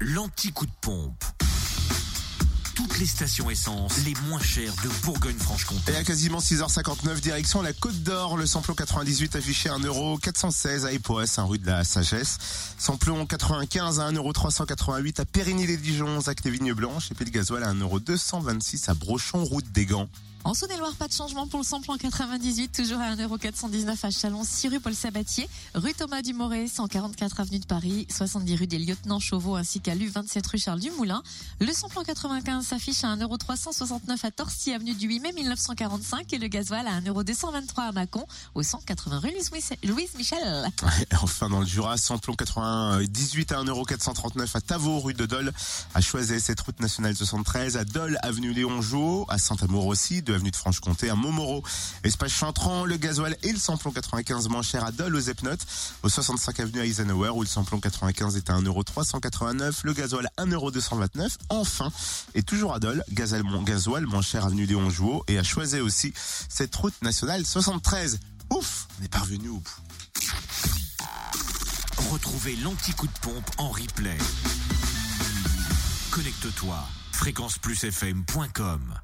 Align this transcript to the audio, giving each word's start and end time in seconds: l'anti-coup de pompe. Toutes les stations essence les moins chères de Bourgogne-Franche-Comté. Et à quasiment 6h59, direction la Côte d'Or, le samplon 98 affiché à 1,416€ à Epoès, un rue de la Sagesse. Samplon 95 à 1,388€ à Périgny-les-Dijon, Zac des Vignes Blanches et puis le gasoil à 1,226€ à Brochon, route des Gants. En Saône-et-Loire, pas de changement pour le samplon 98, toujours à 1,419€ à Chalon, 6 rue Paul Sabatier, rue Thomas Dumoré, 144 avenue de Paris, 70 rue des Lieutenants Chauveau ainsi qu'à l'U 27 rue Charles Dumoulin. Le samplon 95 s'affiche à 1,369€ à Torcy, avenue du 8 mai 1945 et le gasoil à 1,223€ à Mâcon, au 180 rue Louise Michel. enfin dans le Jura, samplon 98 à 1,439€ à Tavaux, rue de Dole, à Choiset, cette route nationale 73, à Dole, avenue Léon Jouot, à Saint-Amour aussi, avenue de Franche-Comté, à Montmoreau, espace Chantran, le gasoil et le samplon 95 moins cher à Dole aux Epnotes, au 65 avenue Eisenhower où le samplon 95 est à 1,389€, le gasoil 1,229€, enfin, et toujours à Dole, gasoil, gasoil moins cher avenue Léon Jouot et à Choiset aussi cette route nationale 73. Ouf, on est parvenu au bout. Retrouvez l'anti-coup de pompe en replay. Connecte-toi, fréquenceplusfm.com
l'anti-coup 0.00 0.66
de 0.66 0.72
pompe. 0.80 1.24
Toutes 2.74 2.98
les 2.98 3.06
stations 3.06 3.50
essence 3.50 4.04
les 4.04 4.14
moins 4.26 4.40
chères 4.40 4.72
de 4.82 4.88
Bourgogne-Franche-Comté. 5.04 5.92
Et 5.92 5.96
à 5.96 6.02
quasiment 6.02 6.38
6h59, 6.38 7.20
direction 7.20 7.60
la 7.60 7.74
Côte 7.74 8.02
d'Or, 8.02 8.38
le 8.38 8.46
samplon 8.46 8.74
98 8.74 9.36
affiché 9.36 9.68
à 9.68 9.76
1,416€ 9.76 10.86
à 10.86 10.92
Epoès, 10.92 11.38
un 11.38 11.44
rue 11.44 11.58
de 11.58 11.66
la 11.66 11.84
Sagesse. 11.84 12.38
Samplon 12.78 13.26
95 13.26 14.00
à 14.00 14.10
1,388€ 14.10 15.20
à 15.20 15.24
Périgny-les-Dijon, 15.26 16.20
Zac 16.22 16.42
des 16.42 16.50
Vignes 16.50 16.72
Blanches 16.72 17.10
et 17.10 17.14
puis 17.14 17.26
le 17.26 17.30
gasoil 17.30 17.62
à 17.62 17.74
1,226€ 17.74 18.88
à 18.88 18.94
Brochon, 18.94 19.44
route 19.44 19.70
des 19.72 19.84
Gants. 19.84 20.08
En 20.42 20.54
Saône-et-Loire, 20.54 20.94
pas 20.94 21.06
de 21.06 21.12
changement 21.12 21.46
pour 21.46 21.60
le 21.60 21.66
samplon 21.66 21.98
98, 21.98 22.72
toujours 22.72 22.98
à 22.98 23.14
1,419€ 23.14 24.06
à 24.06 24.10
Chalon, 24.10 24.42
6 24.42 24.68
rue 24.68 24.80
Paul 24.80 24.94
Sabatier, 24.94 25.46
rue 25.74 25.92
Thomas 25.92 26.22
Dumoré, 26.22 26.66
144 26.66 27.40
avenue 27.40 27.58
de 27.58 27.66
Paris, 27.66 28.06
70 28.10 28.56
rue 28.56 28.66
des 28.66 28.78
Lieutenants 28.78 29.20
Chauveau 29.20 29.56
ainsi 29.56 29.80
qu'à 29.80 29.94
l'U 29.94 30.08
27 30.08 30.46
rue 30.46 30.58
Charles 30.58 30.80
Dumoulin. 30.80 31.22
Le 31.60 31.70
samplon 31.72 32.02
95 32.02 32.66
s'affiche 32.66 33.04
à 33.04 33.14
1,369€ 33.16 34.24
à 34.24 34.30
Torcy, 34.30 34.72
avenue 34.72 34.94
du 34.94 35.08
8 35.08 35.20
mai 35.20 35.32
1945 35.32 36.32
et 36.32 36.38
le 36.38 36.48
gasoil 36.48 36.86
à 36.86 37.00
1,223€ 37.02 37.88
à 37.88 37.92
Mâcon, 37.92 38.26
au 38.54 38.62
180 38.62 39.18
rue 39.18 39.32
Louise 39.84 40.14
Michel. 40.16 40.66
enfin 41.22 41.50
dans 41.50 41.60
le 41.60 41.66
Jura, 41.66 41.98
samplon 41.98 42.34
98 42.34 43.52
à 43.52 43.62
1,439€ 43.62 44.48
à 44.54 44.60
Tavaux, 44.62 45.00
rue 45.00 45.14
de 45.14 45.26
Dole, 45.26 45.52
à 45.94 46.00
Choiset, 46.00 46.40
cette 46.40 46.60
route 46.62 46.80
nationale 46.80 47.14
73, 47.14 47.76
à 47.76 47.84
Dole, 47.84 48.18
avenue 48.22 48.54
Léon 48.54 48.80
Jouot, 48.80 49.26
à 49.28 49.36
Saint-Amour 49.36 49.86
aussi, 49.86 50.22
avenue 50.34 50.50
de 50.50 50.56
Franche-Comté, 50.56 51.10
à 51.10 51.14
Montmoreau, 51.14 51.62
espace 52.04 52.32
Chantran, 52.32 52.84
le 52.84 52.96
gasoil 52.96 53.36
et 53.42 53.52
le 53.52 53.58
samplon 53.58 53.90
95 53.90 54.48
moins 54.48 54.62
cher 54.62 54.84
à 54.84 54.92
Dole 54.92 55.16
aux 55.16 55.20
Epnotes, 55.20 55.66
au 56.02 56.08
65 56.08 56.60
avenue 56.60 56.80
Eisenhower 56.80 57.30
où 57.30 57.42
le 57.42 57.48
samplon 57.48 57.80
95 57.80 58.36
est 58.36 58.50
à 58.50 58.54
1,389€, 58.54 59.80
le 59.84 59.92
gasoil 59.92 60.28
1,229€, 60.38 61.36
enfin, 61.48 61.90
et 62.34 62.42
toujours 62.42 62.74
à 62.74 62.78
Dole, 62.78 63.04
gasoil, 63.12 63.42
gasoil 63.64 64.06
moins 64.06 64.22
cher 64.22 64.46
avenue 64.46 64.66
Léon 64.66 64.90
Jouot 64.90 65.24
et 65.28 65.38
à 65.38 65.42
Choiset 65.42 65.80
aussi 65.80 66.12
cette 66.48 66.74
route 66.74 66.94
nationale 67.02 67.44
73. 67.44 68.18
Ouf, 68.50 68.88
on 69.00 69.04
est 69.04 69.08
parvenu 69.08 69.48
au 69.48 69.58
bout. 69.58 69.80
Retrouvez 72.10 72.56
l'anti-coup 72.56 73.06
de 73.06 73.18
pompe 73.20 73.50
en 73.58 73.70
replay. 73.70 74.18
Connecte-toi, 76.10 76.88
fréquenceplusfm.com 77.12 79.00